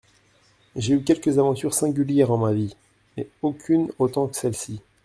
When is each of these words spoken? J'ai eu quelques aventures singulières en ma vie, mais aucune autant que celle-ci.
J'ai 0.75 0.95
eu 0.95 1.03
quelques 1.03 1.37
aventures 1.37 1.75
singulières 1.75 2.31
en 2.31 2.37
ma 2.37 2.53
vie, 2.53 2.75
mais 3.17 3.27
aucune 3.43 3.91
autant 3.99 4.27
que 4.27 4.35
celle-ci. 4.35 4.81